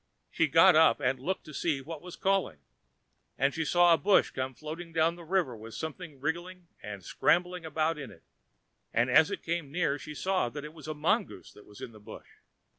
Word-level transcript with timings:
She 0.31 0.47
got 0.47 0.75
up 0.75 0.99
and 0.99 1.19
looked 1.19 1.43
to 1.43 1.53
see 1.53 1.79
what 1.79 2.01
was 2.01 2.15
calling, 2.15 2.57
and 3.37 3.53
she 3.53 3.63
saw 3.63 3.93
a 3.93 3.99
bush 3.99 4.31
coming 4.31 4.55
floating 4.55 4.91
down 4.91 5.13
the 5.15 5.23
river 5.23 5.55
with 5.55 5.75
something 5.75 6.19
wriggling 6.19 6.69
and 6.81 7.03
scrambling 7.05 7.67
about 7.67 7.99
in 7.99 8.09
it, 8.09 8.23
and 8.91 9.11
as 9.11 9.29
it 9.29 9.43
came 9.43 9.71
near 9.71 9.99
she 9.99 10.15
saw 10.15 10.49
that 10.49 10.65
it 10.65 10.73
was 10.73 10.87
a 10.87 10.95
mongoose 10.95 11.51
that 11.51 11.67
was 11.67 11.81
in 11.81 11.91
the 11.91 11.99
bush. 11.99 12.29